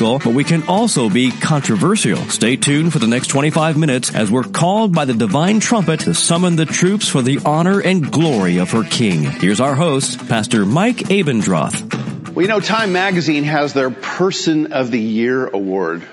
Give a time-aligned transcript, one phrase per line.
[0.00, 2.16] but we can also be controversial.
[2.30, 6.14] Stay tuned for the next 25 minutes as we're called by the divine trumpet to
[6.14, 9.24] summon the troops for the honor and glory of her King.
[9.24, 12.30] Here's our host, Pastor Mike Abendroth.
[12.32, 16.06] Well, you know, Time Magazine has their Person of the Year award.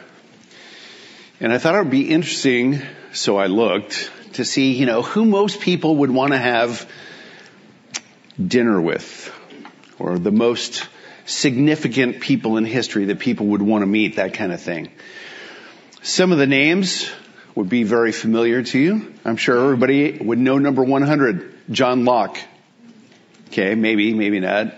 [1.39, 2.81] And I thought it would be interesting,
[3.13, 6.91] so I looked, to see, you know, who most people would want to have
[8.45, 9.33] dinner with,
[9.97, 10.89] or the most
[11.27, 14.89] significant people in history that people would want to meet, that kind of thing.
[16.01, 17.07] Some of the names
[17.53, 19.13] would be very familiar to you.
[19.25, 22.37] I'm sure everybody would know number 100, John Locke.
[23.49, 24.73] Okay, maybe, maybe not.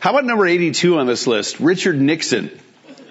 [0.00, 1.60] How about number 82 on this list?
[1.60, 2.50] Richard Nixon.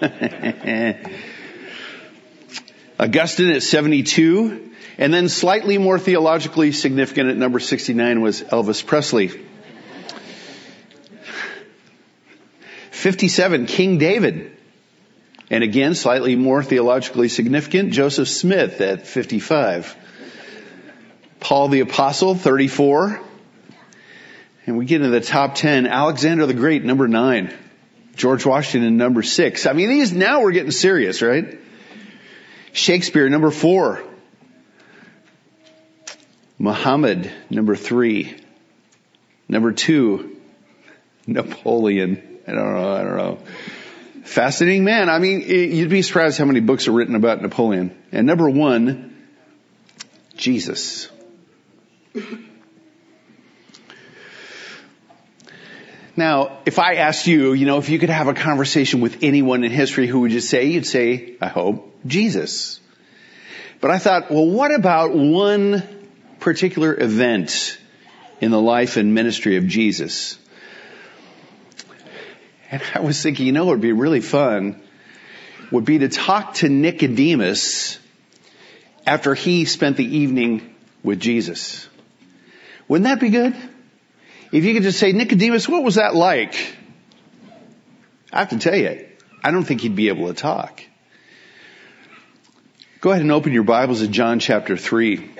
[2.98, 4.70] Augustine at 72.
[4.98, 9.30] And then slightly more theologically significant at number 69 was Elvis Presley.
[13.00, 14.54] 57, King David.
[15.48, 19.96] And again, slightly more theologically significant, Joseph Smith at 55.
[21.40, 23.20] Paul the Apostle, 34.
[24.66, 27.52] And we get into the top 10, Alexander the Great, number 9.
[28.16, 29.64] George Washington, number 6.
[29.64, 31.58] I mean, these, now we're getting serious, right?
[32.72, 34.02] Shakespeare, number 4.
[36.58, 38.36] Muhammad, number 3.
[39.48, 40.36] Number 2,
[41.26, 42.29] Napoleon.
[42.50, 42.94] I don't know.
[42.94, 43.38] I don't know.
[44.24, 45.08] Fascinating man.
[45.08, 47.96] I mean, you'd be surprised how many books are written about Napoleon.
[48.10, 49.28] And number one,
[50.36, 51.08] Jesus.
[56.16, 59.62] Now, if I asked you, you know, if you could have a conversation with anyone
[59.62, 60.66] in history, who would you say?
[60.66, 62.80] You'd say, I hope, Jesus.
[63.80, 65.82] But I thought, well, what about one
[66.40, 67.78] particular event
[68.40, 70.36] in the life and ministry of Jesus?
[72.70, 74.80] And I was thinking, you know what would be really fun
[75.70, 77.98] would be to talk to Nicodemus
[79.06, 81.88] after he spent the evening with Jesus.
[82.88, 83.54] Wouldn't that be good?
[84.52, 86.54] If you could just say, Nicodemus, what was that like?
[88.32, 89.06] I have to tell you,
[89.42, 90.82] I don't think he'd be able to talk.
[93.00, 95.30] Go ahead and open your Bibles at John chapter 3.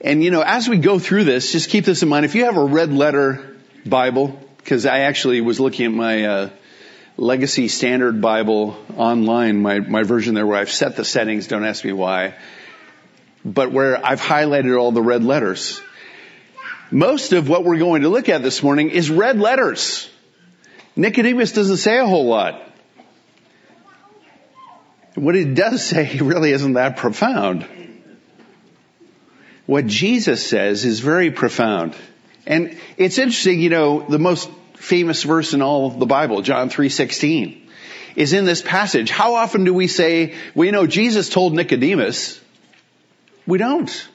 [0.00, 2.24] And you know, as we go through this, just keep this in mind.
[2.24, 6.50] If you have a red letter Bible, because I actually was looking at my uh,
[7.16, 11.84] Legacy Standard Bible online, my, my version there where I've set the settings, don't ask
[11.84, 12.34] me why,
[13.44, 15.80] but where I've highlighted all the red letters.
[16.90, 20.08] Most of what we're going to look at this morning is red letters.
[20.96, 22.62] Nicodemus doesn't say a whole lot.
[25.14, 27.66] What he does say really isn't that profound.
[29.66, 31.94] What Jesus says is very profound.
[32.48, 37.60] And it's interesting, you know, the most famous verse in all the Bible, John 3:16,
[38.16, 39.10] is in this passage.
[39.10, 42.40] How often do we say, well, you know, Jesus told Nicodemus?
[43.46, 44.08] We don't.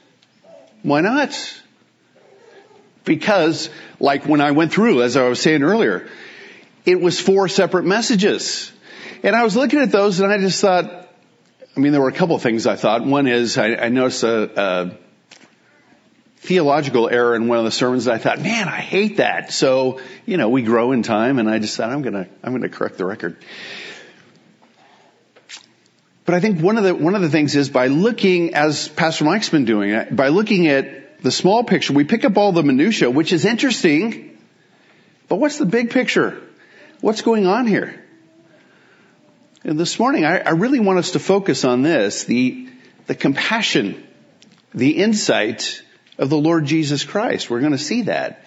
[0.82, 1.62] Why not?
[3.06, 6.10] Because, like when I went through, as I was saying earlier,
[6.86, 8.72] it was four separate messages.
[9.22, 10.86] And I was looking at those and I just thought,
[11.76, 13.06] I mean, there were a couple of things I thought.
[13.06, 14.98] One is I, I noticed a, a
[16.44, 19.54] theological error in one of the sermons that I thought, man, I hate that.
[19.54, 22.98] So, you know, we grow in time and I thought I'm gonna, I'm gonna correct
[22.98, 23.38] the record.
[26.26, 29.24] But I think one of the, one of the things is by looking, as Pastor
[29.24, 33.10] Mike's been doing, by looking at the small picture, we pick up all the minutia,
[33.10, 34.38] which is interesting,
[35.30, 36.42] but what's the big picture?
[37.00, 38.04] What's going on here?
[39.64, 42.68] And this morning, I, I really want us to focus on this, the,
[43.08, 44.06] the compassion,
[44.74, 45.82] the insight,
[46.18, 47.50] of the Lord Jesus Christ.
[47.50, 48.46] We're going to see that.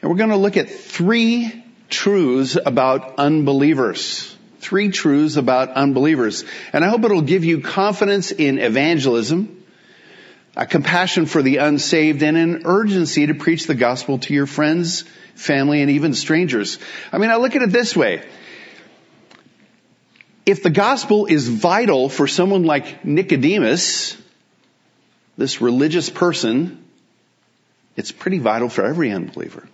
[0.00, 4.34] And we're going to look at three truths about unbelievers.
[4.60, 6.44] Three truths about unbelievers.
[6.72, 9.64] And I hope it'll give you confidence in evangelism,
[10.56, 15.04] a compassion for the unsaved, and an urgency to preach the gospel to your friends,
[15.34, 16.78] family, and even strangers.
[17.12, 18.22] I mean, I look at it this way.
[20.46, 24.16] If the gospel is vital for someone like Nicodemus,
[25.36, 26.84] this religious person,
[28.00, 29.68] it's pretty vital for every unbeliever.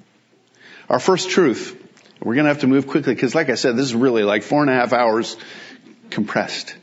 [0.88, 1.80] Our first truth
[2.20, 4.42] We're going to have to move quickly because like I said, this is really like
[4.42, 5.36] four and a half hours
[6.10, 6.74] compressed.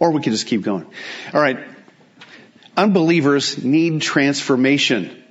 [0.00, 0.86] Or we could just keep going.
[1.32, 1.58] All right.
[2.76, 5.22] Unbelievers need transformation.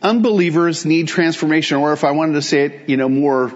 [0.00, 3.52] Unbelievers need transformation, or if I wanted to say it, you know, more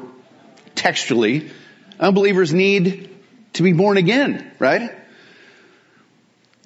[0.74, 1.50] textually,
[1.98, 3.08] unbelievers need
[3.54, 4.90] to be born again, right?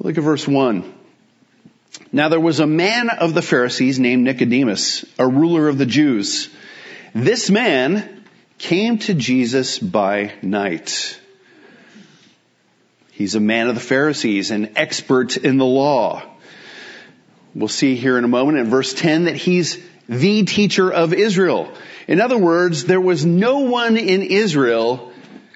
[0.01, 0.98] Look at verse 1.
[2.11, 6.49] Now there was a man of the Pharisees named Nicodemus, a ruler of the Jews.
[7.15, 8.25] This man
[8.57, 11.21] came to Jesus by night.
[13.13, 16.23] He's a man of the Pharisees, an expert in the law.
[17.55, 19.79] We'll see here in a moment in verse 10 that he's
[20.09, 21.71] the teacher of Israel.
[22.07, 25.08] In other words, there was no one in Israel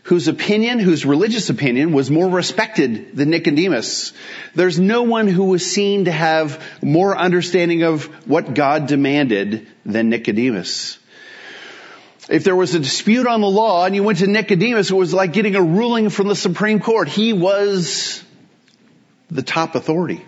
[0.04, 4.12] whose opinion, whose religious opinion was more respected than Nicodemus.
[4.54, 10.10] There's no one who was seen to have more understanding of what God demanded than
[10.10, 10.98] Nicodemus.
[12.28, 15.14] If there was a dispute on the law and you went to Nicodemus, it was
[15.14, 17.08] like getting a ruling from the Supreme Court.
[17.08, 18.22] He was
[19.30, 20.24] the top authority.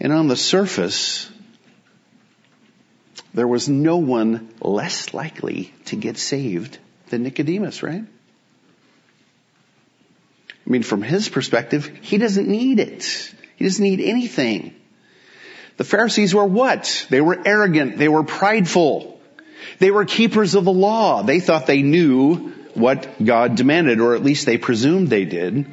[0.00, 1.30] And on the surface,
[3.32, 6.78] there was no one less likely to get saved
[7.14, 8.04] than Nicodemus, right?
[10.66, 13.04] I mean, from his perspective, he doesn't need it.
[13.56, 14.74] He doesn't need anything.
[15.76, 17.06] The Pharisees were what?
[17.10, 17.98] They were arrogant.
[17.98, 19.20] They were prideful.
[19.78, 21.22] They were keepers of the law.
[21.22, 25.66] They thought they knew what God demanded, or at least they presumed they did.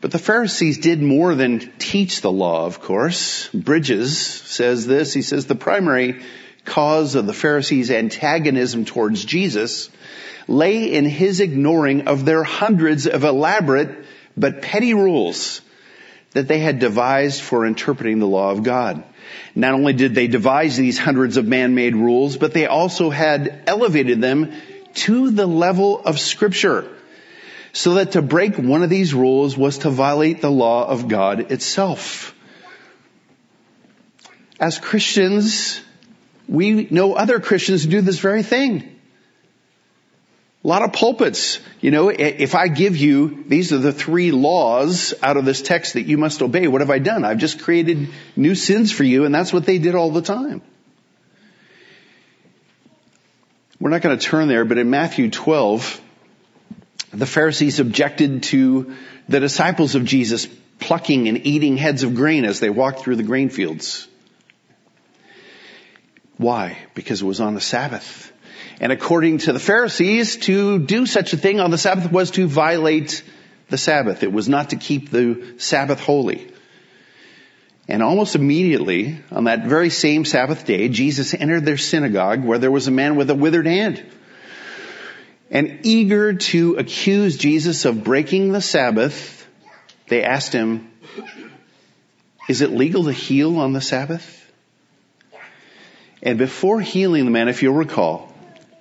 [0.00, 3.48] But the Pharisees did more than teach the law, of course.
[3.52, 5.12] Bridges says this.
[5.12, 6.22] He says the primary
[6.64, 9.90] cause of the Pharisees' antagonism towards Jesus
[10.50, 14.04] lay in his ignoring of their hundreds of elaborate
[14.36, 15.62] but petty rules
[16.32, 19.02] that they had devised for interpreting the law of God.
[19.54, 24.20] Not only did they devise these hundreds of man-made rules, but they also had elevated
[24.20, 24.52] them
[24.94, 26.88] to the level of scripture
[27.72, 31.52] so that to break one of these rules was to violate the law of God
[31.52, 32.34] itself.
[34.58, 35.80] As Christians,
[36.48, 38.99] we know other Christians do this very thing.
[40.62, 45.14] A lot of pulpits, you know, if I give you, these are the three laws
[45.22, 47.24] out of this text that you must obey, what have I done?
[47.24, 50.60] I've just created new sins for you and that's what they did all the time.
[53.80, 55.98] We're not going to turn there, but in Matthew 12,
[57.14, 58.94] the Pharisees objected to
[59.30, 60.46] the disciples of Jesus
[60.78, 64.06] plucking and eating heads of grain as they walked through the grain fields.
[66.36, 66.78] Why?
[66.94, 68.32] Because it was on the Sabbath.
[68.80, 72.46] And according to the Pharisees, to do such a thing on the Sabbath was to
[72.46, 73.22] violate
[73.68, 74.22] the Sabbath.
[74.22, 76.50] It was not to keep the Sabbath holy.
[77.86, 82.70] And almost immediately, on that very same Sabbath day, Jesus entered their synagogue where there
[82.70, 84.02] was a man with a withered hand.
[85.50, 89.46] And eager to accuse Jesus of breaking the Sabbath,
[90.08, 90.90] they asked him,
[92.48, 94.36] is it legal to heal on the Sabbath?
[96.22, 98.29] And before healing the man, if you'll recall,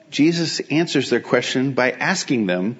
[0.10, 2.80] Jesus answers their question by asking them,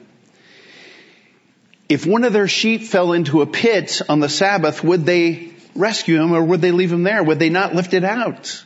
[1.88, 6.22] if one of their sheep fell into a pit on the Sabbath, would they rescue
[6.22, 7.24] him or would they leave him there?
[7.24, 8.64] Would they not lift it out?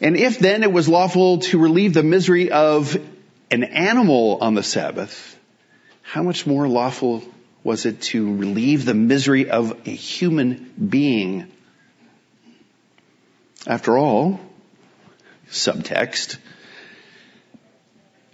[0.00, 2.96] And if then it was lawful to relieve the misery of
[3.50, 5.38] an animal on the Sabbath,
[6.02, 7.22] how much more lawful
[7.62, 11.52] was it to relieve the misery of a human being?
[13.66, 14.40] After all,
[15.50, 16.38] subtext,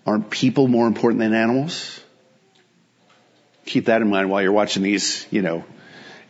[0.08, 2.00] aren't people more important than animals?
[3.66, 5.66] Keep that in mind while you're watching these, you know,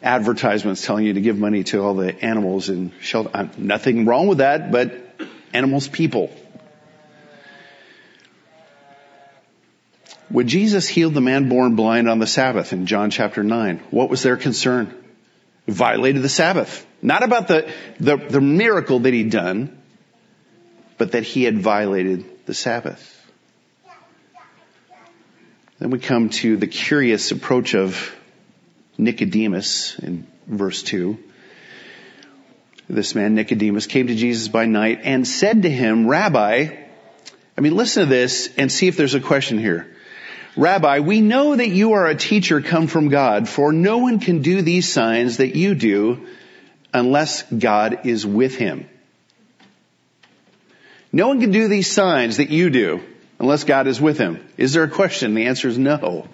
[0.03, 3.31] advertisements telling you to give money to all the animals in shelter.
[3.33, 4.93] Uh, nothing wrong with that, but
[5.53, 6.29] animals people.
[10.29, 14.11] When Jesus healed the man born blind on the Sabbath in John chapter 9, what
[14.11, 14.93] was their concern?
[15.69, 16.85] Violated the Sabbath.
[17.01, 19.81] Not about the, the, the miracle that he'd done,
[20.97, 23.15] but that he had violated the Sabbath.
[25.79, 28.13] Then we come to the curious approach of
[28.97, 31.17] Nicodemus in verse 2.
[32.89, 36.69] This man, Nicodemus, came to Jesus by night and said to him, Rabbi,
[37.57, 39.95] I mean, listen to this and see if there's a question here.
[40.57, 44.43] Rabbi, we know that you are a teacher come from God, for no one can
[44.43, 46.27] do these signs that you do
[46.93, 48.89] unless God is with him.
[51.13, 53.01] No one can do these signs that you do
[53.38, 54.47] unless God is with him.
[54.57, 55.35] Is there a question?
[55.35, 56.28] The answer is no.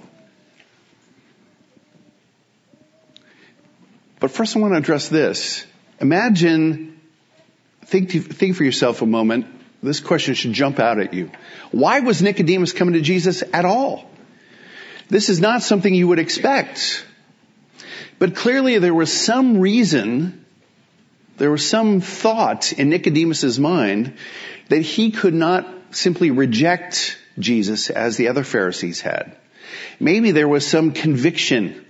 [4.21, 5.67] But first I want to address this.
[6.01, 7.01] Imagine,
[7.85, 9.47] think, think for yourself a moment,
[9.85, 11.31] This question should jump out at you.
[11.71, 14.11] Why was Nicodemus coming to Jesus at all?
[15.09, 17.05] This is not something you would expect.
[18.19, 20.47] But clearly there was some reason,
[21.37, 24.17] there was some thought in Nicodemus's mind
[24.71, 29.37] that he could not simply reject Jesus as the other Pharisees had.
[30.01, 31.85] Maybe there was some conviction,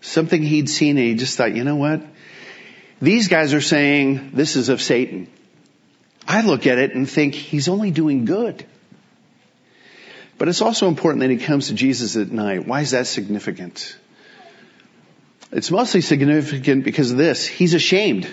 [0.00, 2.02] something he'd seen and he just thought, you know what?
[3.00, 5.28] These guys are saying this is of Satan.
[6.26, 8.64] I look at it and think he's only doing good.
[10.38, 12.66] But it's also important that he comes to Jesus at night.
[12.66, 13.96] Why is that significant?
[15.52, 17.46] It's mostly significant because of this.
[17.46, 18.28] He's ashamed.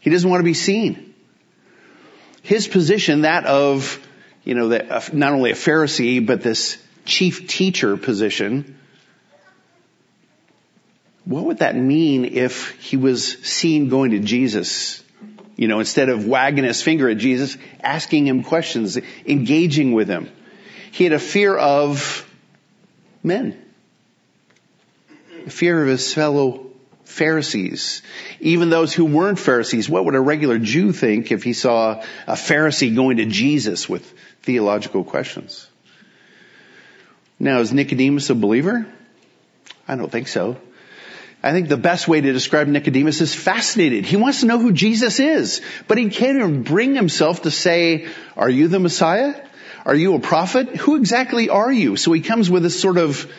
[0.00, 1.07] He doesn't want to be seen.
[2.48, 4.00] His position, that of,
[4.42, 8.78] you know, the, uh, not only a Pharisee, but this chief teacher position,
[11.26, 15.04] what would that mean if he was seen going to Jesus?
[15.56, 20.30] You know, instead of wagging his finger at Jesus, asking him questions, engaging with him.
[20.90, 22.26] He had a fear of
[23.22, 23.62] men.
[25.46, 26.67] A fear of his fellow
[27.08, 28.02] Pharisees.
[28.38, 29.88] Even those who weren't Pharisees.
[29.88, 34.14] What would a regular Jew think if he saw a Pharisee going to Jesus with
[34.42, 35.66] theological questions?
[37.40, 38.86] Now, is Nicodemus a believer?
[39.86, 40.58] I don't think so.
[41.42, 44.04] I think the best way to describe Nicodemus is fascinated.
[44.04, 48.08] He wants to know who Jesus is, but he can't even bring himself to say,
[48.36, 49.34] are you the Messiah?
[49.86, 50.76] Are you a prophet?
[50.76, 51.96] Who exactly are you?
[51.96, 53.32] So he comes with this sort of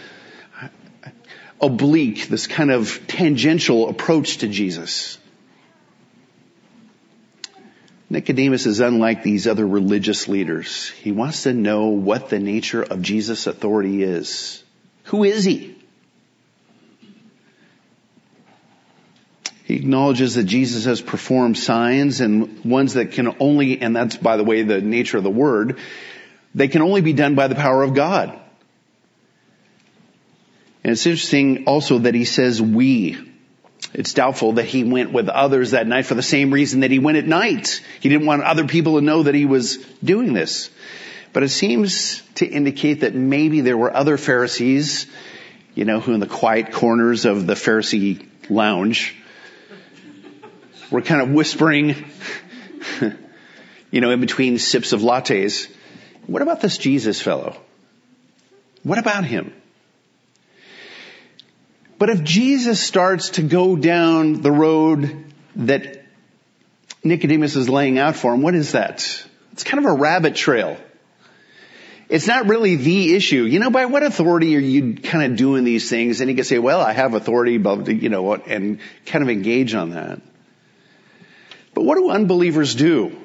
[1.61, 5.17] oblique, this kind of tangential approach to Jesus.
[8.09, 10.89] Nicodemus is unlike these other religious leaders.
[10.89, 14.63] He wants to know what the nature of Jesus' authority is.
[15.05, 15.75] Who is he?
[19.65, 24.37] He acknowledges that Jesus has performed signs and ones that can only, and that's by
[24.37, 25.77] the way the nature of the word,
[26.55, 28.39] they can only be done by the power of God.
[30.83, 33.17] And it's interesting also that he says we.
[33.93, 36.99] It's doubtful that he went with others that night for the same reason that he
[36.99, 37.81] went at night.
[37.99, 40.69] He didn't want other people to know that he was doing this.
[41.33, 45.07] But it seems to indicate that maybe there were other Pharisees,
[45.75, 49.15] you know, who in the quiet corners of the Pharisee lounge
[50.91, 52.05] were kind of whispering,
[53.91, 55.71] you know, in between sips of lattes.
[56.25, 57.55] What about this Jesus fellow?
[58.83, 59.53] What about him?
[61.99, 65.25] But if Jesus starts to go down the road
[65.57, 66.05] that
[67.03, 69.25] Nicodemus is laying out for him, what is that?
[69.51, 70.77] It's kind of a rabbit trail.
[72.07, 73.43] It's not really the issue.
[73.43, 76.21] You know, by what authority are you kind of doing these things?
[76.21, 79.75] And he can say, well, I have authority, but, you know, and kind of engage
[79.75, 80.21] on that.
[81.73, 83.15] But what do unbelievers do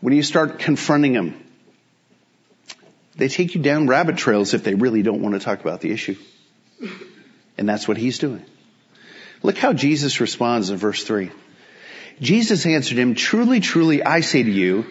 [0.00, 1.42] when you start confronting them?
[3.16, 5.90] They take you down rabbit trails if they really don't want to talk about the
[5.90, 6.16] issue.
[7.62, 8.44] And that's what he's doing.
[9.44, 11.30] Look how Jesus responds in verse 3.
[12.20, 14.84] Jesus answered him, truly, truly, I say to you,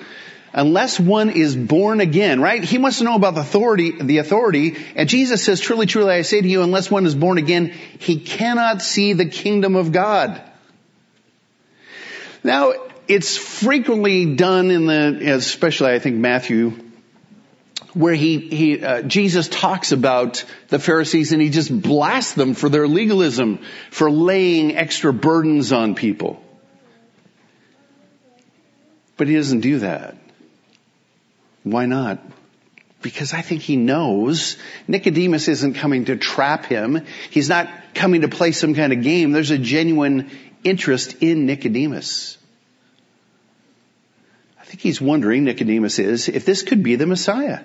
[0.54, 2.63] unless one is born again, right?
[2.63, 6.22] He wants to know about the authority, the authority, and Jesus says, truly, truly, I
[6.22, 10.42] say to you, unless one is born again, he cannot see the kingdom of God.
[12.42, 12.72] Now,
[13.10, 16.90] it's frequently done in the, especially I think Matthew
[17.93, 22.69] where he, he uh, Jesus talks about the Pharisees and he just blasts them for
[22.69, 26.41] their legalism, for laying extra burdens on people.
[29.17, 30.15] But he doesn't do that.
[31.63, 32.19] Why not?
[33.01, 34.57] Because I think he knows
[34.88, 37.05] Nicodemus isn't coming to trap him.
[37.29, 39.31] He's not coming to play some kind of game.
[39.31, 40.31] There's a genuine
[40.63, 42.38] interest in Nicodemus.
[44.60, 47.62] I think he's wondering, Nicodemus is, if this could be the Messiah.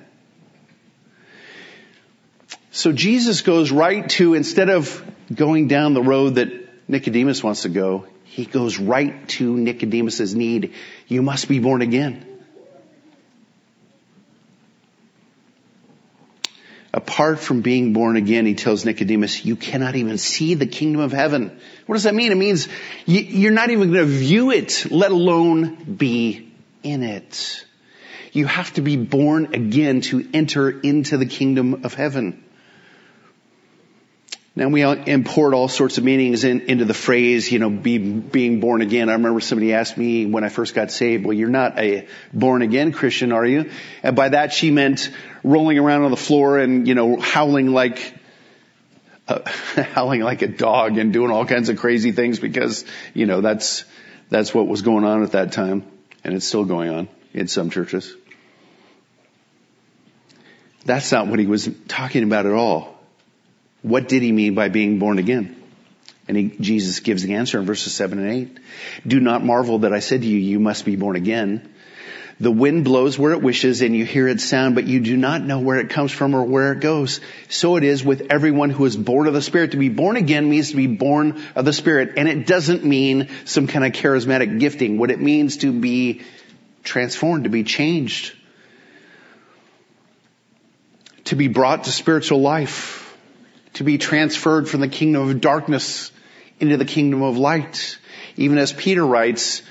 [2.77, 5.03] So Jesus goes right to, instead of
[5.35, 6.49] going down the road that
[6.87, 10.75] Nicodemus wants to go, he goes right to Nicodemus's need.
[11.09, 12.27] You must be born again.
[16.93, 21.13] Apart from being born again, he tells Nicodemus, you cannot even see the kingdom of
[21.13, 21.59] heaven.
[21.87, 22.31] What does that mean?
[22.31, 22.69] It means
[23.07, 26.53] you're not even going to view it, let alone be
[26.83, 27.65] in it.
[28.33, 32.43] You have to be born again to enter into the kingdom of heaven.
[34.59, 38.59] Now we import all sorts of meanings in, into the phrase, you know, be, being
[38.59, 39.11] born again.
[39.11, 42.63] I remember somebody asked me when I first got saved, well, you're not a born
[42.63, 43.71] again Christian, are you?
[44.03, 45.11] And by that she meant
[45.45, 48.15] rolling around on the floor and, you know, howling like,
[49.29, 49.41] uh,
[49.93, 53.85] howling like a dog and doing all kinds of crazy things because, you know, that's,
[54.31, 55.85] that's what was going on at that time.
[56.25, 58.11] And it's still going on in some churches.
[60.87, 62.96] That's not what he was talking about at all.
[63.87, 65.63] What did he mean by being born again?
[66.27, 68.59] And he, Jesus gives the answer in verses 7 and 8.
[69.07, 71.73] Do not marvel that I said to you, you must be born again.
[72.41, 75.41] The wind blows where it wishes and you hear its sound, but you do not
[75.43, 77.21] know where it comes from or where it goes.
[77.49, 79.71] So it is with everyone who is born of the Spirit.
[79.71, 82.15] To be born again means to be born of the Spirit.
[82.17, 84.99] And it doesn't mean some kind of charismatic gifting.
[84.99, 86.23] What it means to be
[86.83, 88.35] transformed, to be changed,
[91.27, 93.06] to be brought to spiritual life,
[93.77, 96.11] to be transferred from the kingdom of darkness
[96.59, 97.99] into the kingdom of light.
[98.37, 99.63] Even as Peter writes,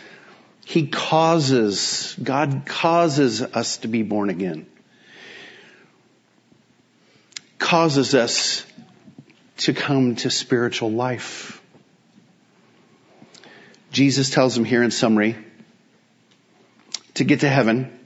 [0.64, 4.68] he causes, God causes us to be born again.
[7.58, 8.64] Causes us
[9.58, 11.62] to come to spiritual life.
[13.92, 15.36] Jesus tells him here in summary,
[17.16, 17.98] to get to heaven,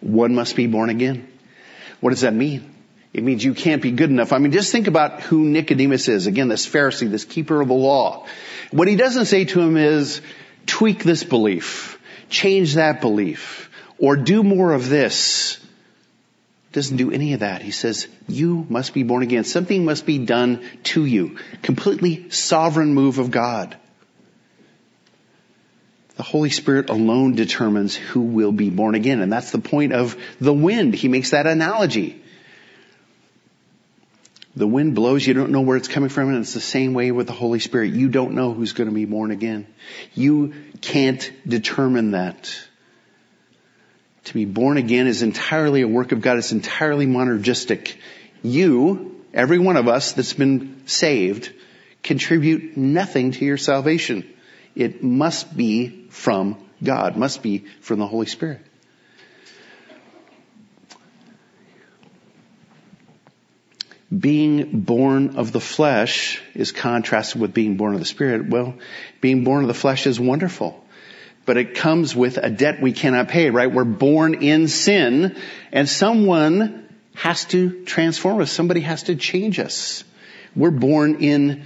[0.00, 1.26] one must be born again.
[2.00, 2.71] What does that mean?
[3.12, 4.32] It means you can't be good enough.
[4.32, 6.26] I mean, just think about who Nicodemus is.
[6.26, 8.26] Again, this Pharisee, this keeper of the law.
[8.70, 10.22] What he doesn't say to him is,
[10.66, 12.00] tweak this belief,
[12.30, 15.58] change that belief, or do more of this.
[16.72, 17.60] Doesn't do any of that.
[17.60, 19.44] He says, you must be born again.
[19.44, 21.36] Something must be done to you.
[21.60, 23.76] Completely sovereign move of God.
[26.16, 29.20] The Holy Spirit alone determines who will be born again.
[29.20, 30.94] And that's the point of the wind.
[30.94, 32.22] He makes that analogy.
[34.54, 37.10] The wind blows, you don't know where it's coming from, and it's the same way
[37.10, 37.94] with the Holy Spirit.
[37.94, 39.66] You don't know who's going to be born again.
[40.14, 42.54] You can't determine that.
[44.24, 46.36] To be born again is entirely a work of God.
[46.36, 47.96] It's entirely monergistic.
[48.42, 51.52] You, every one of us that's been saved,
[52.02, 54.30] contribute nothing to your salvation.
[54.74, 58.60] It must be from God, must be from the Holy Spirit.
[64.16, 68.48] Being born of the flesh is contrasted with being born of the spirit.
[68.48, 68.74] Well,
[69.20, 70.84] being born of the flesh is wonderful,
[71.46, 73.72] but it comes with a debt we cannot pay, right?
[73.72, 75.36] We're born in sin
[75.72, 78.50] and someone has to transform us.
[78.50, 80.04] Somebody has to change us.
[80.54, 81.64] We're born in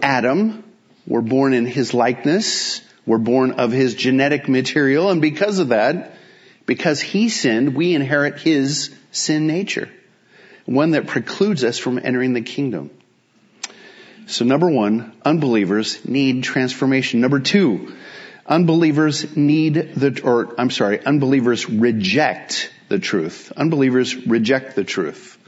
[0.00, 0.64] Adam.
[1.06, 2.80] We're born in his likeness.
[3.04, 5.10] We're born of his genetic material.
[5.10, 6.16] And because of that,
[6.64, 9.90] because he sinned, we inherit his sin nature
[10.66, 12.90] one that precludes us from entering the kingdom.
[14.26, 17.20] So number one, unbelievers need transformation.
[17.20, 17.94] Number two,
[18.44, 23.52] unbelievers need the, or I'm sorry, unbelievers reject the truth.
[23.56, 25.38] Unbelievers reject the truth.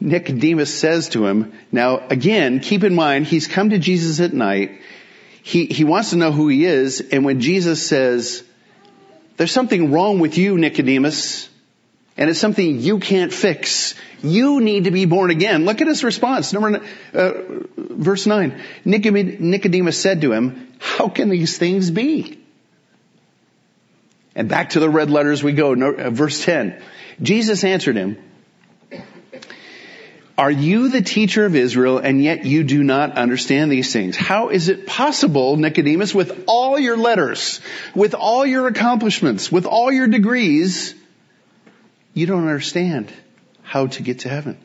[0.00, 4.80] Nicodemus says to him, now again, keep in mind, he's come to Jesus at night.
[5.42, 7.02] He, he wants to know who he is.
[7.12, 8.42] And when Jesus says,
[9.36, 11.48] there's something wrong with you, Nicodemus,
[12.16, 13.94] and it's something you can't fix.
[14.22, 15.64] You need to be born again.
[15.64, 16.52] Look at his response.
[16.52, 16.80] Number,
[17.12, 17.32] uh,
[17.76, 18.62] verse 9.
[18.84, 22.38] Nicodemus said to him, how can these things be?
[24.36, 25.74] And back to the red letters we go.
[25.74, 26.80] Uh, verse 10.
[27.20, 28.18] Jesus answered him,
[30.36, 34.16] are you the teacher of Israel and yet you do not understand these things?
[34.16, 37.60] How is it possible, Nicodemus, with all your letters,
[37.94, 40.96] with all your accomplishments, with all your degrees,
[42.14, 43.12] you don't understand
[43.62, 44.58] how to get to heaven.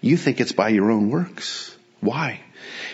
[0.00, 1.74] You think it's by your own works.
[2.00, 2.40] Why?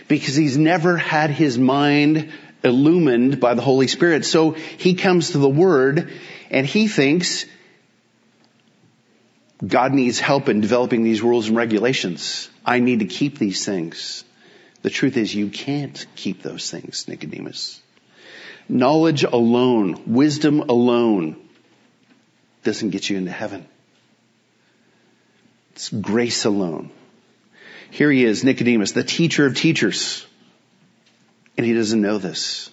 [0.06, 2.32] Because he's never had his mind
[2.62, 4.24] illumined by the Holy Spirit.
[4.24, 6.12] So he comes to the Word
[6.50, 7.44] and he thinks
[9.66, 12.48] God needs help in developing these rules and regulations.
[12.64, 14.24] I need to keep these things.
[14.82, 17.82] The truth is you can't keep those things, Nicodemus.
[18.68, 21.36] Knowledge alone, wisdom alone
[22.62, 23.66] doesn't get you into heaven.
[25.78, 26.90] It's grace alone.
[27.92, 30.26] Here he is, Nicodemus, the teacher of teachers.
[31.56, 32.68] And he doesn't know this.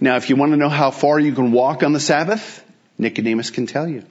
[0.00, 2.64] Now, if you want to know how far you can walk on the Sabbath,
[2.98, 4.02] Nicodemus can tell you.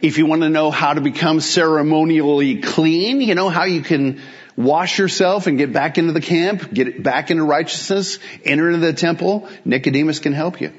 [0.00, 4.22] If you want to know how to become ceremonially clean, you know how you can
[4.56, 8.94] wash yourself and get back into the camp, get back into righteousness, enter into the
[8.94, 10.72] temple, Nicodemus can help you.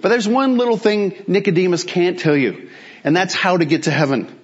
[0.00, 2.70] But there's one little thing Nicodemus can't tell you.
[3.04, 4.34] And that's how to get to heaven.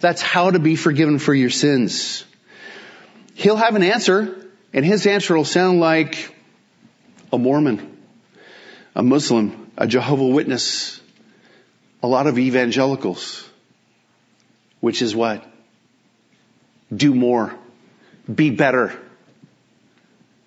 [0.00, 2.24] That's how to be forgiven for your sins.
[3.34, 6.34] He'll have an answer, and his answer will sound like
[7.32, 7.96] a Mormon,
[8.94, 11.00] a Muslim, a Jehovah Witness,
[12.02, 13.48] a lot of evangelicals,
[14.80, 15.44] which is what?
[16.94, 17.54] Do more.
[18.32, 18.96] Be better.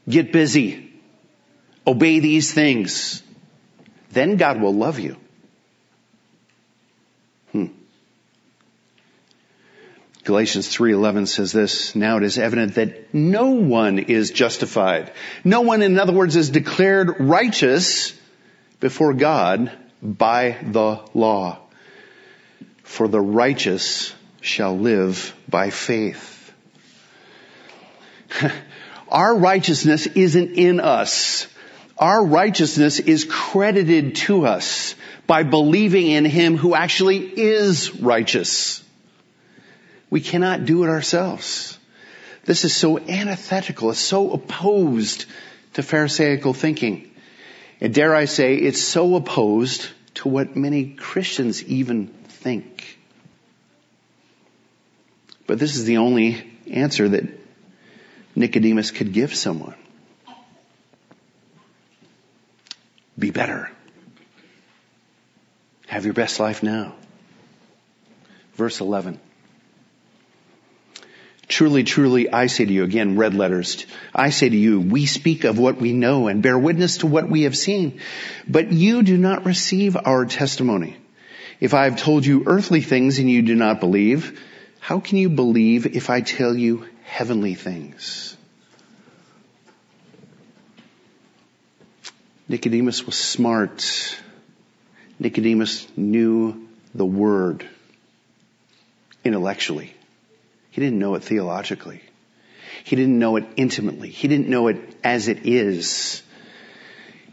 [0.07, 0.93] Get busy.
[1.85, 3.21] Obey these things.
[4.11, 5.17] then God will love you.
[10.27, 15.09] Galatians 3:11 says this, now it is evident that no one is justified.
[15.45, 18.11] No one in other words is declared righteous
[18.81, 19.71] before God
[20.03, 21.59] by the law.
[22.83, 26.51] For the righteous shall live by faith.
[29.07, 31.47] Our righteousness isn't in us.
[31.97, 34.93] Our righteousness is credited to us
[35.25, 38.83] by believing in Him who actually is righteous.
[40.09, 41.77] We cannot do it ourselves.
[42.45, 43.89] This is so antithetical.
[43.91, 45.25] It's so opposed
[45.73, 47.11] to Pharisaical thinking.
[47.81, 52.97] And dare I say, it's so opposed to what many Christians even think.
[55.45, 57.23] But this is the only answer that
[58.35, 59.75] Nicodemus could give someone.
[63.17, 63.71] Be better.
[65.87, 66.95] Have your best life now.
[68.55, 69.19] Verse 11.
[71.47, 75.45] Truly, truly, I say to you, again, red letters, I say to you, we speak
[75.45, 78.01] of what we know and bear witness to what we have seen,
[78.47, 80.97] but you do not receive our testimony.
[81.61, 84.41] If I have told you earthly things and you do not believe,
[84.79, 88.35] how can you believe if I tell you heavenly things?
[92.49, 94.17] Nicodemus was smart.
[95.19, 97.67] Nicodemus knew the word
[99.23, 99.96] intellectually.
[100.77, 102.03] He didn't know it theologically.
[102.83, 104.09] He didn't know it intimately.
[104.09, 106.21] He didn't know it as it is.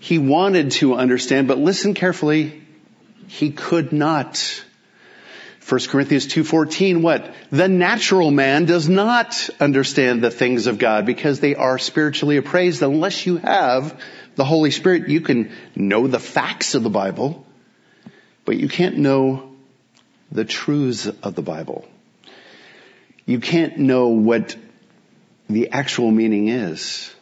[0.01, 2.63] He wanted to understand, but listen carefully.
[3.27, 4.65] He could not.
[5.69, 7.35] 1 Corinthians 2.14, what?
[7.51, 12.81] The natural man does not understand the things of God because they are spiritually appraised.
[12.81, 14.01] Unless you have
[14.37, 17.45] the Holy Spirit, you can know the facts of the Bible,
[18.47, 19.53] but you can't know
[20.33, 21.87] the truths of the Bible
[23.27, 24.57] you can't know what
[25.49, 27.13] the actual meaning is.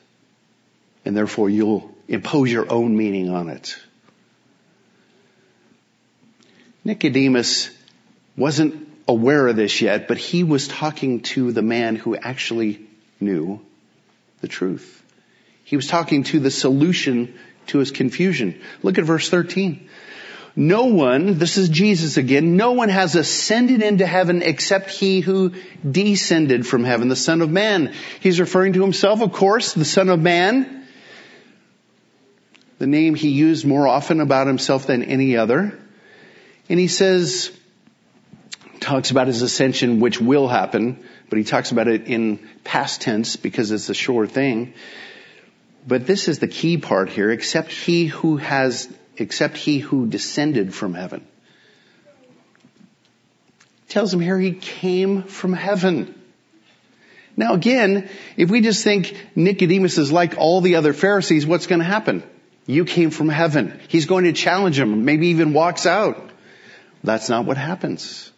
[1.04, 3.76] And therefore you'll impose your own meaning on it.
[6.84, 7.70] Nicodemus
[8.36, 12.86] wasn't aware of this yet, but he was talking to the man who actually
[13.20, 13.60] knew
[14.40, 15.02] the truth.
[15.64, 17.38] He was talking to the solution
[17.68, 18.60] to his confusion.
[18.82, 19.88] Look at verse 13.
[20.54, 25.52] No one, this is Jesus again, no one has ascended into heaven except he who
[25.88, 27.94] descended from heaven, the Son of Man.
[28.20, 30.86] He's referring to himself, of course, the Son of Man.
[32.78, 35.78] The name he used more often about himself than any other.
[36.68, 37.50] And he says,
[38.80, 43.36] talks about his ascension, which will happen, but he talks about it in past tense
[43.36, 44.74] because it's a sure thing.
[45.86, 50.74] But this is the key part here, except he who has except he who descended
[50.74, 51.26] from heaven.
[53.88, 56.14] Tells him here he came from heaven.
[57.36, 61.80] Now again, if we just think Nicodemus is like all the other Pharisees, what's going
[61.80, 62.22] to happen?
[62.66, 63.80] You came from heaven.
[63.88, 66.30] He's going to challenge him, maybe even walks out.
[67.02, 68.30] That's not what happens.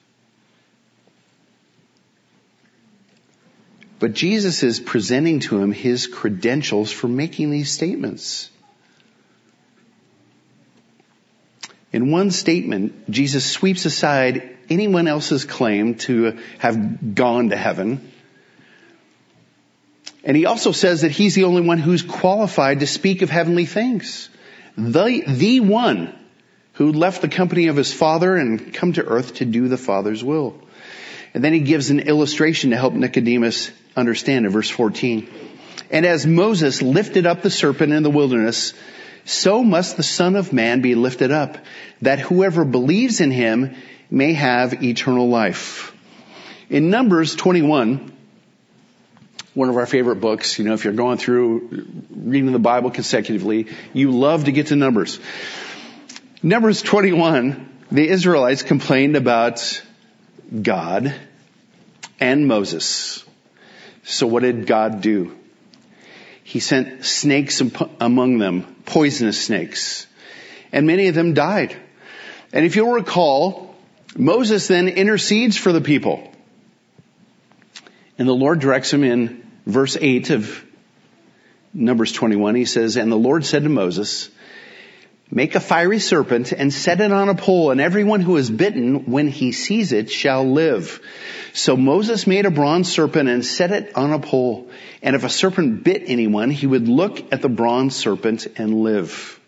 [3.98, 8.50] But Jesus is presenting to him his credentials for making these statements.
[11.94, 18.10] In one statement, Jesus sweeps aside anyone else's claim to have gone to heaven.
[20.24, 23.64] And he also says that he's the only one who's qualified to speak of heavenly
[23.64, 24.28] things.
[24.76, 26.12] The, the one
[26.72, 30.24] who left the company of his father and come to earth to do the father's
[30.24, 30.60] will.
[31.32, 35.32] And then he gives an illustration to help Nicodemus understand in verse 14.
[35.92, 38.74] And as Moses lifted up the serpent in the wilderness,
[39.24, 41.58] so must the Son of Man be lifted up,
[42.02, 43.74] that whoever believes in him
[44.10, 45.94] may have eternal life.
[46.68, 48.12] In Numbers 21,
[49.54, 53.68] one of our favorite books, you know, if you're going through reading the Bible consecutively,
[53.92, 55.20] you love to get to Numbers.
[56.42, 59.82] Numbers 21, the Israelites complained about
[60.62, 61.14] God
[62.20, 63.24] and Moses.
[64.02, 65.36] So what did God do?
[66.44, 67.62] He sent snakes
[68.00, 70.06] among them, poisonous snakes.
[70.70, 71.74] And many of them died.
[72.52, 73.74] And if you'll recall,
[74.14, 76.30] Moses then intercedes for the people.
[78.18, 80.64] And the Lord directs him in verse 8 of
[81.72, 82.54] Numbers 21.
[82.54, 84.28] He says, And the Lord said to Moses,
[85.34, 89.10] Make a fiery serpent and set it on a pole, and everyone who is bitten,
[89.10, 91.00] when he sees it, shall live.
[91.52, 94.70] So Moses made a bronze serpent and set it on a pole.
[95.02, 99.40] And if a serpent bit anyone, he would look at the bronze serpent and live.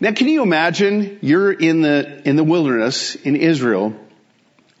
[0.00, 3.94] Now can you imagine you're in the, in the wilderness in Israel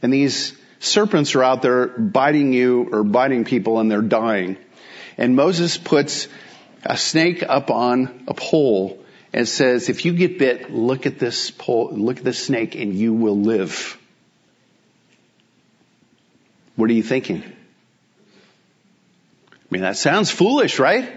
[0.02, 4.56] and these serpents are out there biting you or biting people and they're dying.
[5.16, 6.26] And Moses puts
[6.84, 8.97] a snake up on a pole
[9.32, 12.94] and says, if you get bit, look at this pole, look at this snake and
[12.94, 13.98] you will live.
[16.76, 17.42] What are you thinking?
[19.52, 21.12] I mean, that sounds foolish, right?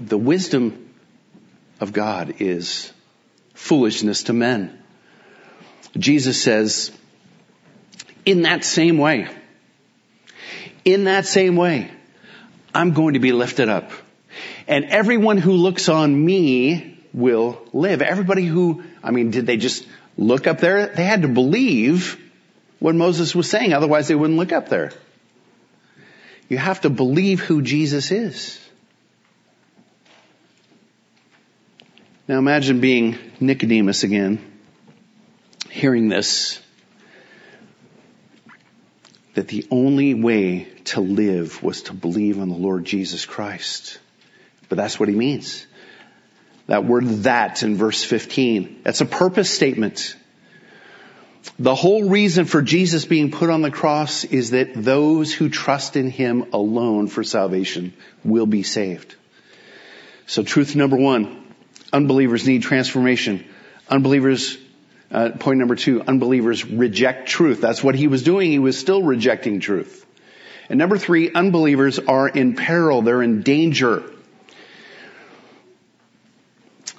[0.00, 0.88] The wisdom
[1.80, 2.92] of God is
[3.54, 4.82] foolishness to men.
[5.98, 6.92] Jesus says,
[8.24, 9.28] in that same way,
[10.84, 11.90] in that same way,
[12.74, 13.90] I'm going to be lifted up.
[14.68, 18.02] And everyone who looks on me will live.
[18.02, 19.86] Everybody who, I mean, did they just
[20.18, 20.86] look up there?
[20.86, 22.22] They had to believe
[22.78, 24.92] what Moses was saying, otherwise they wouldn't look up there.
[26.50, 28.60] You have to believe who Jesus is.
[32.28, 34.44] Now imagine being Nicodemus again
[35.70, 36.60] hearing this
[39.34, 43.98] that the only way to live was to believe on the Lord Jesus Christ.
[44.68, 45.66] But that's what he means.
[46.66, 50.16] That word that in verse 15, that's a purpose statement.
[51.58, 55.96] The whole reason for Jesus being put on the cross is that those who trust
[55.96, 59.14] in him alone for salvation will be saved.
[60.26, 61.46] So truth number one,
[61.92, 63.46] unbelievers need transformation.
[63.88, 64.58] Unbelievers
[65.10, 67.62] uh, point number two, unbelievers reject truth.
[67.62, 68.50] That's what he was doing.
[68.50, 70.04] He was still rejecting truth.
[70.68, 73.00] And number three, unbelievers are in peril.
[73.00, 74.02] They're in danger.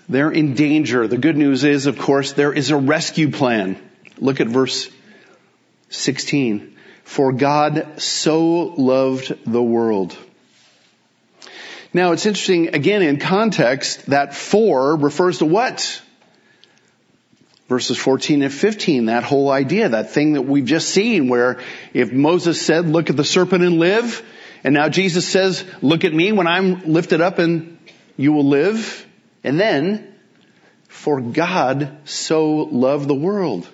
[0.10, 1.08] They're in danger.
[1.08, 3.80] The good news is, of course, there is a rescue plan.
[4.18, 4.90] Look at verse
[5.90, 6.76] 16.
[7.04, 10.18] For God so loved the world.
[11.94, 16.02] Now it's interesting, again in context, that for refers to what?
[17.70, 21.62] verses 14 and 15, that whole idea, that thing that we've just seen where
[21.94, 24.24] if Moses said, look at the serpent and live,
[24.64, 27.78] and now Jesus says, look at me when I'm lifted up and
[28.18, 29.06] you will live.
[29.44, 30.14] And then,
[30.88, 33.68] for God so loved the world.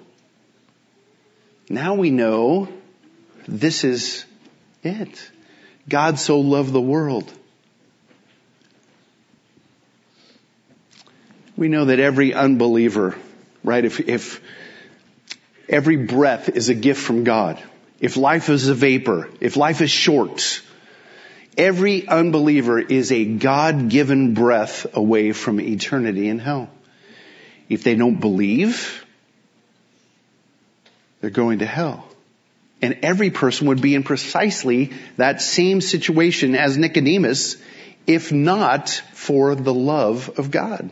[1.69, 2.67] Now we know
[3.47, 4.25] this is
[4.83, 5.31] it.
[5.89, 7.31] God so loved the world.
[11.57, 13.15] We know that every unbeliever
[13.65, 13.83] right?
[13.83, 14.41] If, if
[15.67, 17.61] every breath is a gift from God,
[17.99, 20.61] if life is a vapor, if life is short,
[21.57, 26.69] every unbeliever is a God-given breath away from eternity in hell.
[27.69, 29.05] If they don't believe,
[31.21, 32.07] they're going to hell.
[32.81, 37.57] And every person would be in precisely that same situation as Nicodemus,
[38.05, 40.91] if not for the love of God.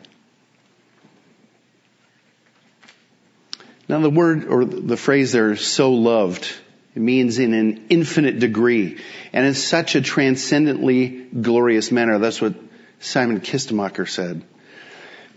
[3.87, 6.51] Now the word or the phrase there, so loved,
[6.95, 8.99] it means in an infinite degree
[9.31, 11.07] and in such a transcendently
[11.41, 12.19] glorious manner.
[12.19, 12.53] That's what
[12.99, 14.43] Simon Kistemaker said.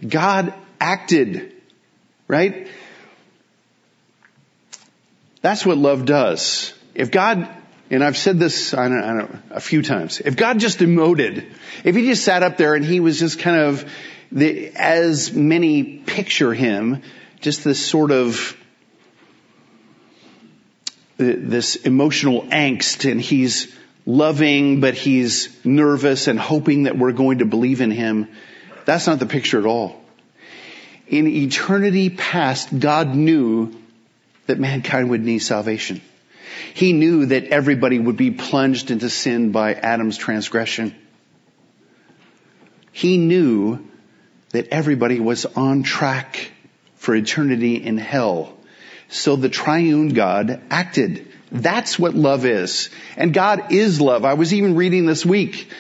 [0.07, 1.55] God acted,
[2.29, 2.69] right?
[5.41, 6.75] That's what love does.
[6.95, 7.49] If God,
[7.91, 11.47] and I've said this I don't, I don't, a few times, if God just emoted,
[11.85, 13.91] if he just sat up there and he was just kind of
[14.31, 17.03] the, as many picture him,
[17.41, 18.57] just this sort of
[21.17, 23.75] this emotional angst and he's
[24.05, 28.29] loving but he's nervous and hoping that we're going to believe in him.
[28.85, 30.01] That's not the picture at all.
[31.09, 33.75] In eternity past, God knew
[34.47, 36.01] that mankind would need salvation.
[36.75, 40.95] He knew that everybody would be plunged into sin by Adam's transgression.
[42.93, 43.87] He knew
[44.51, 46.51] that everybody was on track
[46.97, 48.56] for eternity in hell.
[49.09, 51.33] So the triune God acted.
[51.53, 52.91] That's what love is.
[53.17, 54.25] And God is love.
[54.25, 55.71] I was even reading this week.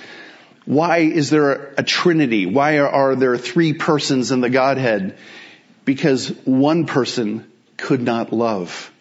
[0.64, 2.46] Why is there a trinity?
[2.46, 5.16] Why are, there three persons in the Godhead?
[5.84, 8.92] Because one person could not love.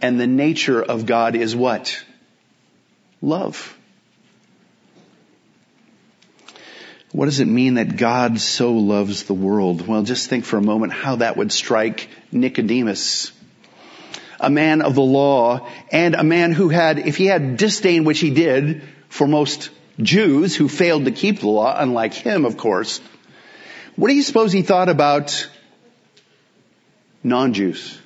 [0.00, 2.02] And the nature of God is what?
[3.20, 3.78] Love.
[7.12, 9.86] What does it mean that God so loves the world?
[9.86, 13.32] Well, just think for a moment how that would strike Nicodemus.
[14.42, 18.18] A man of the law and a man who had, if he had disdain, which
[18.18, 23.00] he did for most Jews who failed to keep the law, unlike him, of course,
[23.94, 25.48] what do you suppose he thought about
[27.22, 28.00] non-Jews?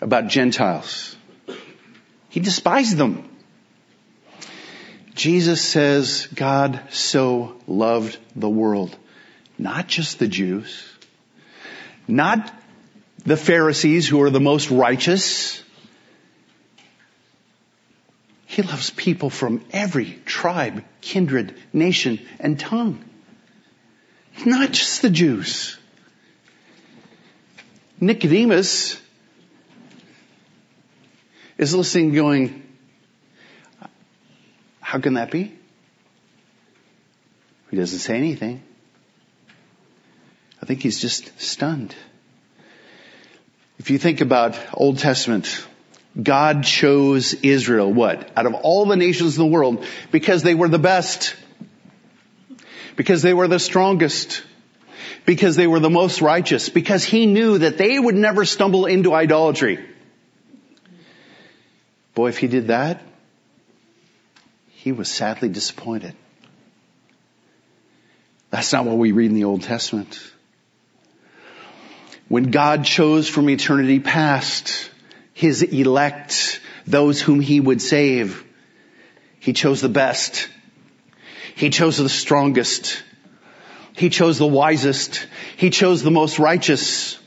[0.00, 1.16] About Gentiles?
[2.28, 3.28] He despised them.
[5.14, 8.96] Jesus says God so loved the world,
[9.58, 10.88] not just the Jews,
[12.06, 12.54] not
[13.28, 15.62] the Pharisees who are the most righteous.
[18.46, 23.04] He loves people from every tribe, kindred, nation, and tongue.
[24.46, 25.76] Not just the Jews.
[28.00, 29.00] Nicodemus
[31.58, 32.62] is listening going,
[34.80, 35.52] how can that be?
[37.70, 38.62] He doesn't say anything.
[40.62, 41.94] I think he's just stunned.
[43.78, 45.66] If you think about Old Testament,
[46.20, 48.30] God chose Israel, what?
[48.36, 51.36] Out of all the nations in the world, because they were the best.
[52.96, 54.42] Because they were the strongest.
[55.24, 56.68] Because they were the most righteous.
[56.68, 59.78] Because He knew that they would never stumble into idolatry.
[62.14, 63.00] Boy, if He did that,
[64.70, 66.14] He was sadly disappointed.
[68.50, 70.18] That's not what we read in the Old Testament.
[72.28, 74.90] When God chose from eternity past
[75.32, 78.44] his elect, those whom he would save,
[79.40, 80.48] he chose the best.
[81.54, 83.02] He chose the strongest.
[83.94, 85.26] He chose the wisest.
[85.56, 87.18] He chose the most righteous.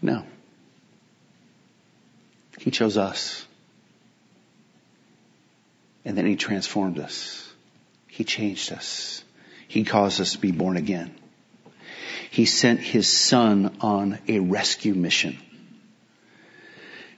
[0.00, 0.22] No.
[2.60, 3.44] He chose us.
[6.04, 7.52] And then he transformed us.
[8.06, 9.24] He changed us.
[9.68, 11.14] He caused us to be born again.
[12.30, 15.38] He sent his son on a rescue mission.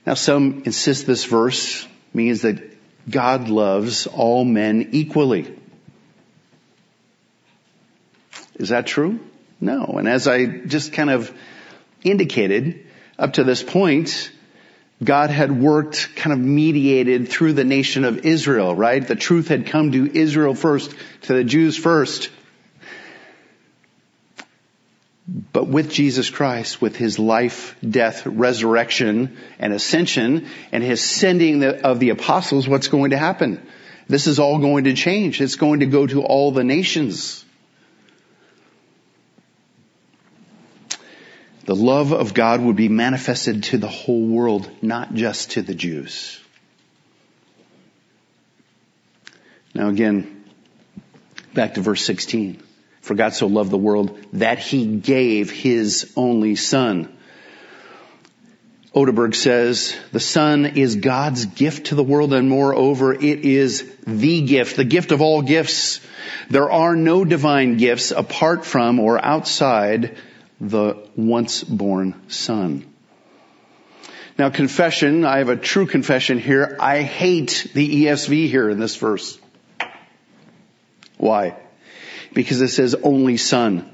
[0.05, 2.77] Now some insist this verse means that
[3.09, 5.57] God loves all men equally.
[8.55, 9.19] Is that true?
[9.59, 9.85] No.
[9.85, 11.31] And as I just kind of
[12.03, 12.85] indicated,
[13.17, 14.31] up to this point,
[15.03, 19.05] God had worked kind of mediated through the nation of Israel, right?
[19.05, 22.29] The truth had come to Israel first, to the Jews first.
[25.31, 31.99] But with Jesus Christ, with his life, death, resurrection, and ascension, and his sending of
[31.99, 33.65] the apostles, what's going to happen?
[34.09, 35.39] This is all going to change.
[35.39, 37.45] It's going to go to all the nations.
[41.63, 45.75] The love of God would be manifested to the whole world, not just to the
[45.75, 46.41] Jews.
[49.73, 50.43] Now again,
[51.53, 52.61] back to verse 16.
[53.01, 57.17] For God so loved the world that he gave his only son.
[58.93, 64.41] Odeberg says, the son is God's gift to the world and moreover it is the
[64.41, 66.01] gift, the gift of all gifts.
[66.49, 70.17] There are no divine gifts apart from or outside
[70.59, 72.85] the once born son.
[74.37, 76.75] Now confession, I have a true confession here.
[76.79, 79.39] I hate the ESV here in this verse.
[81.17, 81.60] Why?
[82.33, 83.89] Because it says only son.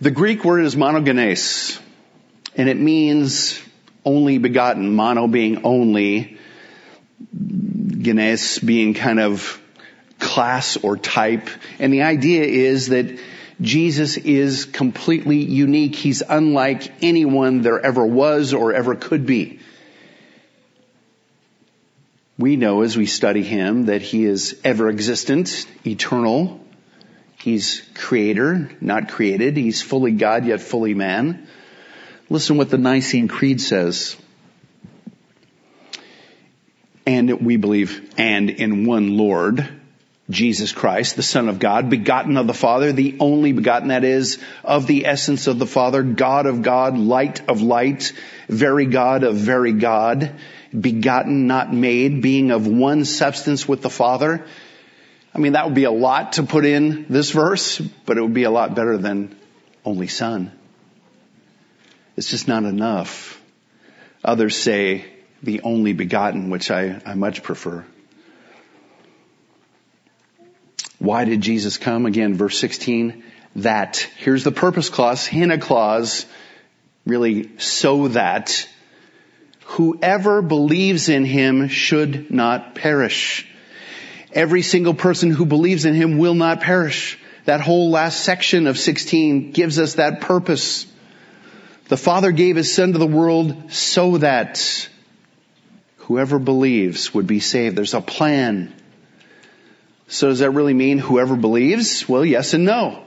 [0.00, 1.80] The Greek word is monogenes,
[2.54, 3.60] and it means
[4.04, 6.38] only begotten, mono being only,
[7.32, 9.60] genes being kind of
[10.18, 11.48] class or type.
[11.78, 13.18] And the idea is that
[13.60, 15.94] Jesus is completely unique.
[15.94, 19.60] He's unlike anyone there ever was or ever could be.
[22.38, 26.60] We know as we study him that he is ever existent, eternal,
[27.46, 29.56] He's creator, not created.
[29.56, 31.46] He's fully God, yet fully man.
[32.28, 34.16] Listen what the Nicene Creed says.
[37.06, 39.64] And we believe, and in one Lord,
[40.28, 44.42] Jesus Christ, the Son of God, begotten of the Father, the only begotten that is
[44.64, 48.12] of the essence of the Father, God of God, light of light,
[48.48, 50.34] very God of very God,
[50.76, 54.48] begotten, not made, being of one substance with the Father,
[55.36, 58.32] I mean, that would be a lot to put in this verse, but it would
[58.32, 59.36] be a lot better than
[59.84, 60.50] only son.
[62.16, 63.38] It's just not enough.
[64.24, 65.04] Others say
[65.42, 67.84] the only begotten, which I, I much prefer.
[70.98, 72.06] Why did Jesus come?
[72.06, 73.22] Again, verse 16,
[73.56, 76.24] that, here's the purpose clause, hina clause,
[77.04, 78.66] really so that
[79.66, 83.46] whoever believes in him should not perish
[84.36, 87.18] Every single person who believes in him will not perish.
[87.46, 90.86] That whole last section of 16 gives us that purpose.
[91.88, 94.90] The Father gave His Son to the world so that
[95.96, 97.76] whoever believes would be saved.
[97.76, 98.74] There's a plan.
[100.08, 102.06] So does that really mean whoever believes?
[102.06, 103.04] Well, yes and no.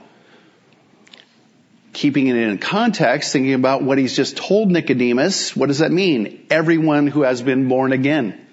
[1.92, 6.46] Keeping it in context, thinking about what he's just told Nicodemus, what does that mean?
[6.50, 8.44] Everyone who has been born again.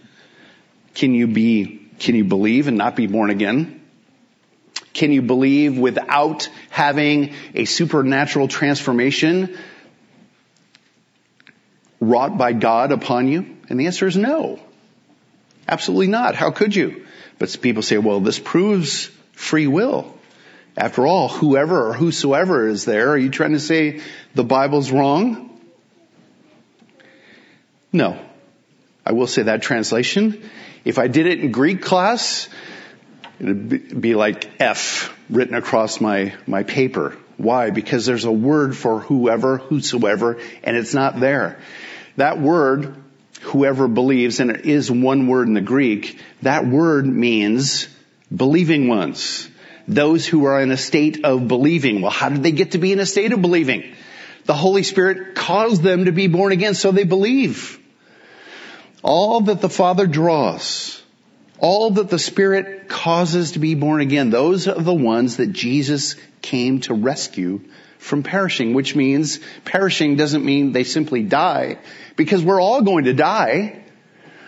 [0.94, 3.82] Can you be, can you believe and not be born again?
[4.94, 9.58] Can you believe without having a supernatural transformation
[12.00, 13.58] wrought by God upon you?
[13.70, 14.60] And the answer is no.
[15.68, 16.36] Absolutely not.
[16.36, 17.06] How could you?
[17.40, 20.18] But people say, well, this proves free will.
[20.76, 24.02] After all, whoever or whosoever is there, are you trying to say
[24.36, 25.60] the Bible's wrong?
[27.92, 28.20] No.
[29.06, 30.50] I will say that translation.
[30.86, 32.50] If I did it in Greek class,
[33.40, 37.16] it'd be like F written across my, my paper.
[37.38, 37.70] Why?
[37.70, 41.60] Because there's a word for whoever, whosoever, and it's not there.
[42.16, 42.96] That word,
[43.42, 47.88] whoever believes, and it is one word in the Greek, that word means
[48.36, 49.50] believing ones.
[49.88, 52.02] Those who are in a state of believing.
[52.02, 53.96] Well, how did they get to be in a state of believing?
[54.46, 57.80] The Holy Spirit caused them to be born again, so they believe.
[59.04, 61.02] All that the Father draws,
[61.60, 66.16] all that the Spirit causes to be born again, those are the ones that Jesus
[66.42, 67.62] came to rescue
[68.00, 71.78] from perishing, which means perishing doesn't mean they simply die,
[72.16, 73.84] because we're all going to die.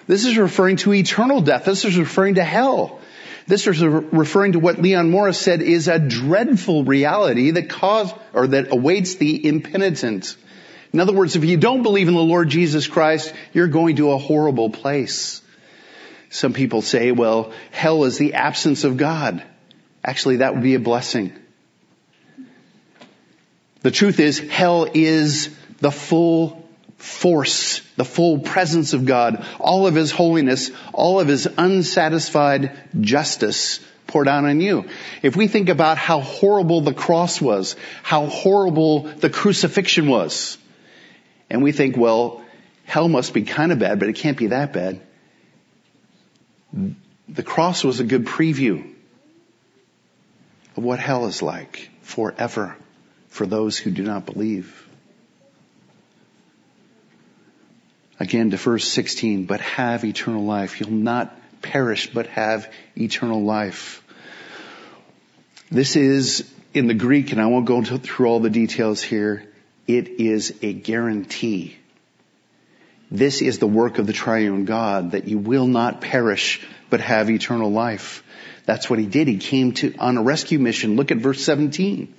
[0.07, 1.65] This is referring to eternal death.
[1.65, 2.99] This is referring to hell.
[3.47, 8.47] This is referring to what Leon Morris said is a dreadful reality that cause, or
[8.47, 10.35] that awaits the impenitent.
[10.91, 14.11] In other words, if you don't believe in the Lord Jesus Christ, you're going to
[14.11, 15.41] a horrible place.
[16.29, 19.43] Some people say, well, hell is the absence of God.
[20.03, 21.33] Actually, that would be a blessing.
[23.81, 26.67] The truth is, hell is the full
[26.97, 33.79] force, the full presence of God, all of His holiness, all of His unsatisfied justice
[34.07, 34.85] poured out on you.
[35.21, 40.57] If we think about how horrible the cross was, how horrible the crucifixion was,
[41.49, 42.43] and we think, well,
[42.85, 45.01] hell must be kind of bad, but it can't be that bad.
[47.27, 48.93] The cross was a good preview
[50.75, 52.75] of what hell is like forever
[53.27, 54.87] for those who do not believe.
[58.19, 60.79] Again to verse 16, but have eternal life.
[60.79, 64.03] You'll not perish, but have eternal life.
[65.71, 69.48] This is in the Greek, and I won't go through all the details here.
[69.89, 71.75] It is a guarantee.
[73.09, 76.61] This is the work of the triune God that you will not perish,
[76.91, 78.23] but have eternal life.
[78.67, 79.27] That's what he did.
[79.27, 80.95] He came to, on a rescue mission.
[80.95, 82.13] Look at verse 17.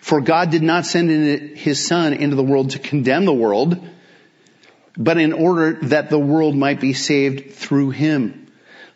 [0.00, 1.10] For God did not send
[1.58, 3.78] his son into the world to condemn the world,
[4.96, 8.49] but in order that the world might be saved through him.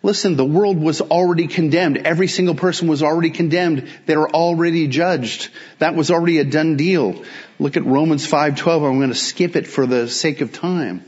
[0.04, 1.96] Listen, the world was already condemned.
[1.96, 3.88] Every single person was already condemned.
[4.04, 5.48] They were already judged.
[5.78, 7.24] That was already a done deal.
[7.58, 8.86] Look at Romans 5:12.
[8.86, 11.04] I'm going to skip it for the sake of time.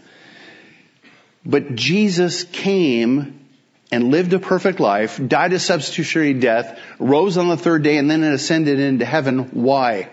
[1.45, 3.47] But Jesus came
[3.93, 8.11] and lived a perfect life, died a substitutionary death, rose on the third day, and
[8.11, 9.51] then ascended into heaven.
[9.53, 10.09] Why?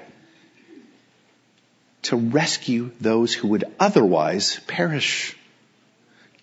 [2.03, 5.37] To rescue those who would otherwise perish.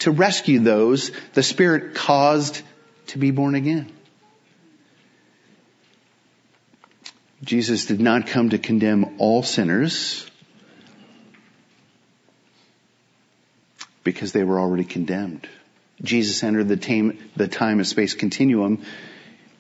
[0.01, 2.63] To rescue those the Spirit caused
[3.09, 3.93] to be born again.
[7.43, 10.27] Jesus did not come to condemn all sinners
[14.05, 15.49] because they were already condemned.
[16.03, 18.83] Jesus entered the time, the time and space continuum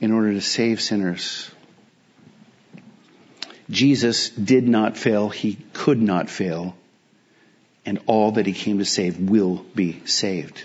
[0.00, 1.50] in order to save sinners.
[3.68, 5.28] Jesus did not fail.
[5.28, 6.74] He could not fail.
[7.86, 10.62] And all that he came to save will be saved.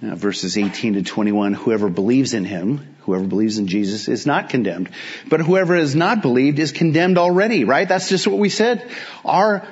[0.00, 4.48] Now, verses 18 to 21, whoever believes in him, whoever believes in Jesus is not
[4.48, 4.90] condemned.
[5.28, 7.88] But whoever has not believed is condemned already, right?
[7.88, 8.88] That's just what we said.
[9.24, 9.66] Our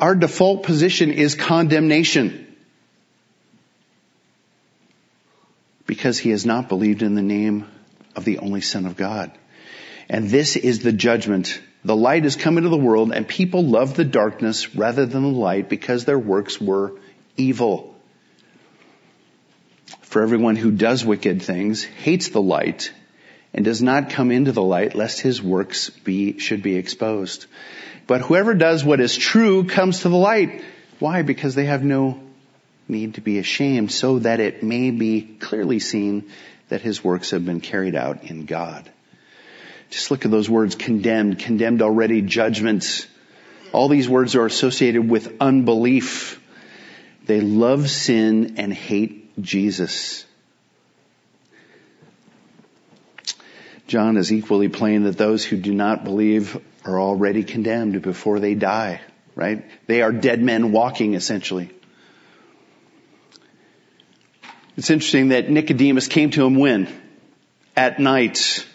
[0.00, 2.46] our default position is condemnation.
[5.86, 7.66] Because he has not believed in the name
[8.14, 9.32] of the only Son of God.
[10.08, 11.60] And this is the judgment.
[11.84, 15.28] The light has come into the world and people love the darkness rather than the
[15.28, 16.92] light because their works were
[17.36, 17.94] evil.
[20.00, 22.92] For everyone who does wicked things hates the light
[23.52, 27.46] and does not come into the light lest his works be, should be exposed.
[28.06, 30.64] But whoever does what is true comes to the light.
[31.00, 31.22] Why?
[31.22, 32.20] Because they have no
[32.88, 36.30] need to be ashamed so that it may be clearly seen
[36.68, 38.90] that his works have been carried out in God.
[39.90, 43.06] Just look at those words condemned, condemned already, judgments.
[43.72, 46.40] All these words are associated with unbelief.
[47.26, 50.24] They love sin and hate Jesus.
[53.86, 58.54] John is equally plain that those who do not believe are already condemned before they
[58.54, 59.00] die,
[59.34, 59.64] right?
[59.86, 61.70] They are dead men walking essentially.
[64.76, 66.88] It's interesting that Nicodemus came to him when?
[67.76, 68.66] At night.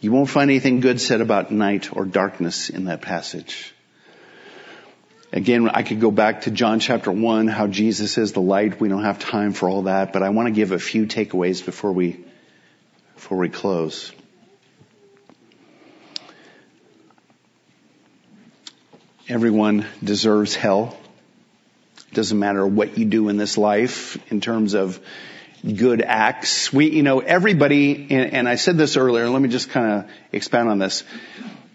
[0.00, 3.74] You won't find anything good said about night or darkness in that passage.
[5.32, 8.80] Again, I could go back to John chapter 1, how Jesus is the light.
[8.80, 11.64] We don't have time for all that, but I want to give a few takeaways
[11.64, 12.24] before we,
[13.14, 14.10] before we close.
[19.28, 20.98] Everyone deserves hell.
[22.10, 24.98] It doesn't matter what you do in this life in terms of
[25.62, 26.72] good acts.
[26.72, 30.10] We, you know, everybody, and, and I said this earlier, let me just kind of
[30.32, 31.04] expand on this.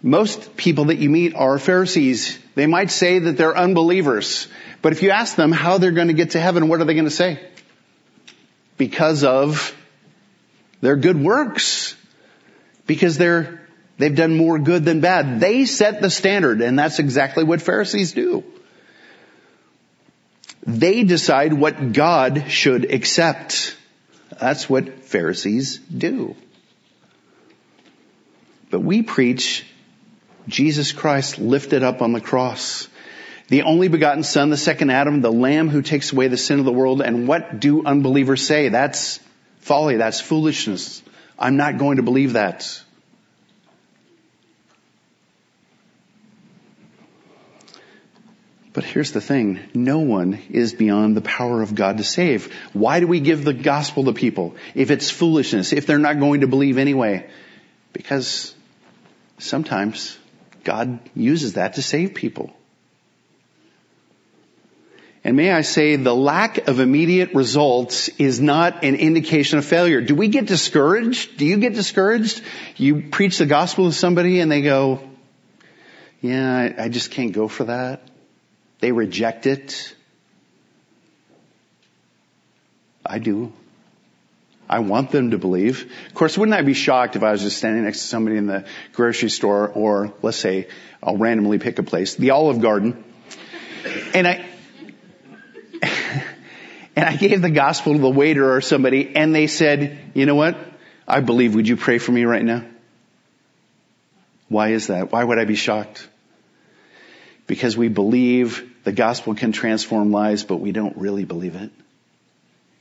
[0.02, 2.38] Most people that you meet are Pharisees.
[2.54, 4.48] They might say that they're unbelievers.
[4.82, 6.94] But if you ask them how they're going to get to heaven, what are they
[6.94, 7.40] going to say?
[8.76, 9.74] Because of
[10.80, 11.96] their good works.
[12.86, 13.66] Because they're,
[13.98, 15.40] they've done more good than bad.
[15.40, 18.44] They set the standard, and that's exactly what Pharisees do.
[20.66, 23.76] They decide what God should accept.
[24.40, 26.34] That's what Pharisees do.
[28.70, 29.64] But we preach
[30.48, 32.88] Jesus Christ lifted up on the cross.
[33.48, 36.64] The only begotten son, the second Adam, the lamb who takes away the sin of
[36.64, 37.00] the world.
[37.00, 38.68] And what do unbelievers say?
[38.68, 39.20] That's
[39.60, 39.96] folly.
[39.96, 41.00] That's foolishness.
[41.38, 42.82] I'm not going to believe that.
[48.76, 49.58] But here's the thing.
[49.72, 52.52] No one is beyond the power of God to save.
[52.74, 54.54] Why do we give the gospel to people?
[54.74, 57.26] If it's foolishness, if they're not going to believe anyway.
[57.94, 58.54] Because
[59.38, 60.18] sometimes
[60.62, 62.54] God uses that to save people.
[65.24, 70.02] And may I say, the lack of immediate results is not an indication of failure.
[70.02, 71.38] Do we get discouraged?
[71.38, 72.42] Do you get discouraged?
[72.76, 75.00] You preach the gospel to somebody and they go,
[76.20, 78.06] yeah, I, just can't go for that.
[78.80, 79.94] They reject it.
[83.04, 83.52] I do.
[84.68, 85.92] I want them to believe.
[86.08, 88.46] Of course, wouldn't I be shocked if I was just standing next to somebody in
[88.46, 90.68] the grocery store or let's say
[91.02, 93.04] I'll randomly pick a place, the Olive Garden,
[94.12, 94.44] and I,
[96.96, 100.34] and I gave the gospel to the waiter or somebody and they said, you know
[100.34, 100.56] what?
[101.06, 102.64] I believe, would you pray for me right now?
[104.48, 105.12] Why is that?
[105.12, 106.08] Why would I be shocked?
[107.46, 111.70] Because we believe the gospel can transform lives, but we don't really believe it.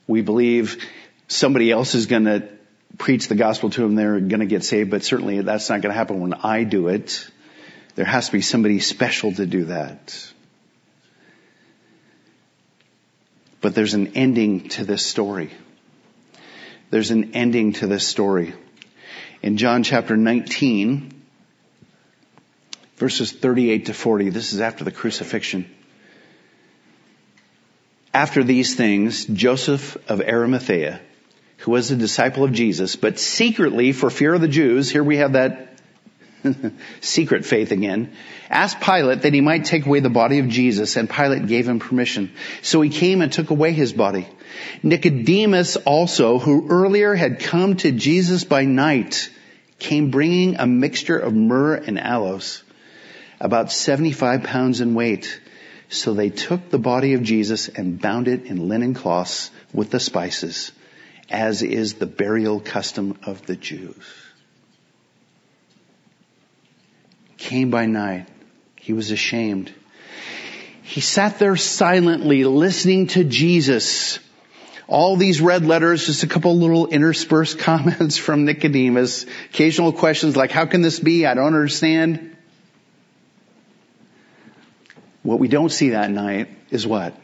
[0.07, 0.83] We believe
[1.27, 2.49] somebody else is going to
[2.97, 5.91] preach the gospel to them, they're going to get saved, but certainly that's not going
[5.91, 7.27] to happen when I do it.
[7.95, 10.31] There has to be somebody special to do that.
[13.61, 15.51] But there's an ending to this story.
[16.89, 18.53] There's an ending to this story.
[19.41, 21.14] In John chapter 19,
[22.97, 24.29] verses 38 to 40.
[24.29, 25.69] This is after the crucifixion.
[28.13, 31.01] After these things, Joseph of Arimathea,
[31.57, 35.17] who was a disciple of Jesus, but secretly for fear of the Jews, here we
[35.17, 35.79] have that
[37.01, 38.13] secret faith again,
[38.49, 41.79] asked Pilate that he might take away the body of Jesus, and Pilate gave him
[41.79, 42.31] permission.
[42.61, 44.27] So he came and took away his body.
[44.81, 49.29] Nicodemus also, who earlier had come to Jesus by night,
[49.77, 52.63] came bringing a mixture of myrrh and aloes
[53.39, 55.39] about 75 pounds in weight.
[55.89, 59.99] So they took the body of Jesus and bound it in linen cloths with the
[59.99, 60.71] spices,
[61.29, 63.95] as is the burial custom of the Jews.
[67.37, 68.27] Came by night.
[68.75, 69.73] He was ashamed.
[70.81, 74.19] He sat there silently listening to Jesus.
[74.87, 80.51] All these red letters, just a couple little interspersed comments from Nicodemus, occasional questions like,
[80.51, 81.25] how can this be?
[81.25, 82.34] I don't understand.
[85.25, 87.15] What we don't see that night is what?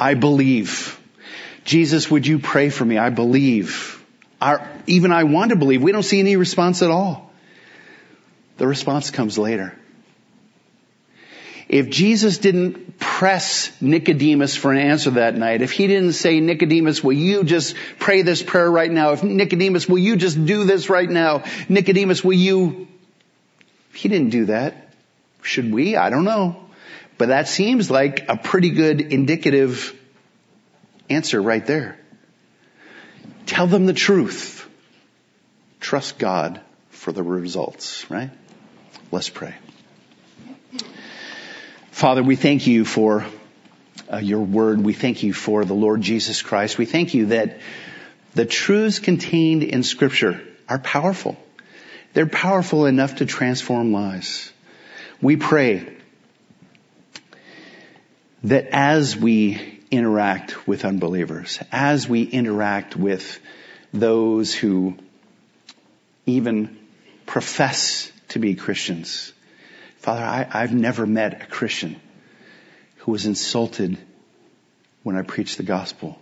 [0.00, 0.98] I believe.
[1.66, 2.96] Jesus, would you pray for me?
[2.96, 4.02] I believe.
[4.40, 5.82] Our, even I want to believe.
[5.82, 7.30] We don't see any response at all.
[8.56, 9.78] The response comes later.
[11.68, 17.04] If Jesus didn't press Nicodemus for an answer that night, if he didn't say, Nicodemus,
[17.04, 19.12] will you just pray this prayer right now?
[19.12, 21.44] If Nicodemus, will you just do this right now?
[21.68, 22.88] Nicodemus, will you?
[23.92, 24.94] He didn't do that.
[25.42, 25.96] Should we?
[25.96, 26.63] I don't know.
[27.16, 29.98] But that seems like a pretty good indicative
[31.08, 31.98] answer right there.
[33.46, 34.66] Tell them the truth.
[35.80, 36.60] Trust God
[36.90, 38.30] for the results, right?
[39.10, 39.54] Let's pray.
[41.90, 43.24] Father, we thank you for
[44.12, 44.80] uh, your word.
[44.80, 46.78] We thank you for the Lord Jesus Christ.
[46.78, 47.60] We thank you that
[48.34, 51.36] the truths contained in scripture are powerful.
[52.12, 54.52] They're powerful enough to transform lives.
[55.20, 55.93] We pray
[58.44, 63.40] that as we interact with unbelievers, as we interact with
[63.92, 64.96] those who
[66.26, 66.76] even
[67.26, 69.32] profess to be Christians.
[69.98, 72.00] Father, I, I've never met a Christian
[72.98, 73.98] who was insulted
[75.02, 76.18] when I preached the gospel.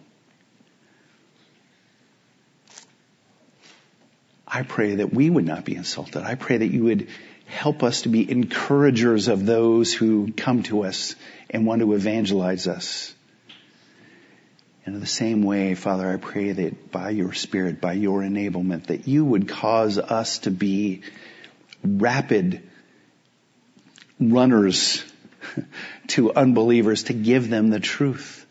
[4.52, 6.22] I pray that we would not be insulted.
[6.22, 7.08] I pray that you would
[7.46, 11.16] help us to be encouragers of those who come to us
[11.48, 13.14] and want to evangelize us.
[14.84, 18.88] And in the same way, Father, I pray that by your Spirit, by your enablement,
[18.88, 21.02] that you would cause us to be
[21.82, 22.68] rapid
[24.20, 25.02] runners
[26.08, 28.44] to unbelievers to give them the truth.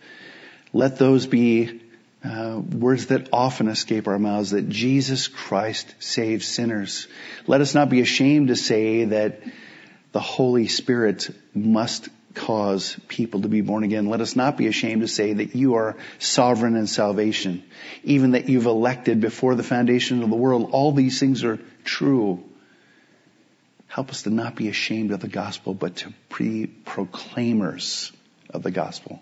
[0.73, 1.80] Let those be
[2.23, 7.07] uh, words that often escape our mouths that Jesus Christ saves sinners.
[7.47, 9.41] Let us not be ashamed to say that
[10.11, 14.07] the Holy Spirit must cause people to be born again.
[14.07, 17.63] Let us not be ashamed to say that you are sovereign in salvation,
[18.03, 20.69] even that you've elected before the foundation of the world.
[20.71, 22.43] All these things are true.
[23.87, 28.11] Help us to not be ashamed of the gospel, but to be proclaimers
[28.49, 29.21] of the gospel.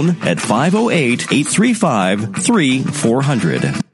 [0.00, 3.89] phone at 508 835 3400.